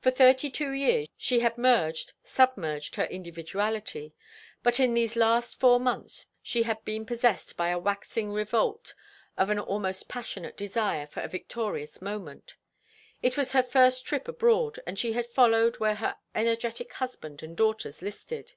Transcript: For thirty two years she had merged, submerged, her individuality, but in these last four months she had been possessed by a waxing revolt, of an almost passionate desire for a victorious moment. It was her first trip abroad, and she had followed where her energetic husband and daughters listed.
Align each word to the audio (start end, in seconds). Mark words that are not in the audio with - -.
For 0.00 0.10
thirty 0.10 0.48
two 0.50 0.70
years 0.70 1.06
she 1.18 1.40
had 1.40 1.58
merged, 1.58 2.14
submerged, 2.22 2.94
her 2.96 3.04
individuality, 3.04 4.14
but 4.62 4.80
in 4.80 4.94
these 4.94 5.16
last 5.16 5.60
four 5.60 5.78
months 5.78 6.24
she 6.40 6.62
had 6.62 6.82
been 6.82 7.04
possessed 7.04 7.54
by 7.54 7.68
a 7.68 7.78
waxing 7.78 8.32
revolt, 8.32 8.94
of 9.36 9.50
an 9.50 9.58
almost 9.60 10.08
passionate 10.08 10.56
desire 10.56 11.06
for 11.06 11.20
a 11.20 11.28
victorious 11.28 12.00
moment. 12.00 12.56
It 13.20 13.36
was 13.36 13.52
her 13.52 13.62
first 13.62 14.06
trip 14.06 14.28
abroad, 14.28 14.80
and 14.86 14.98
she 14.98 15.12
had 15.12 15.26
followed 15.26 15.78
where 15.78 15.96
her 15.96 16.16
energetic 16.34 16.94
husband 16.94 17.42
and 17.42 17.54
daughters 17.54 18.00
listed. 18.00 18.54